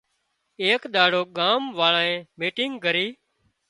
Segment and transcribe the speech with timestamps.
[0.61, 3.07] ايڪ ۮاڙو ڳام وازنئي ميٽنگ ڪرِي